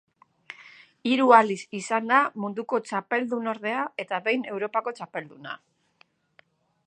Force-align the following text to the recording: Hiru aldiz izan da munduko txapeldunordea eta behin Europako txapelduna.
Hiru 1.09 1.27
aldiz 1.39 1.57
izan 1.79 2.07
da 2.11 2.21
munduko 2.45 2.79
txapeldunordea 2.87 3.85
eta 4.05 4.21
behin 4.29 4.49
Europako 4.55 4.95
txapelduna. 5.01 5.57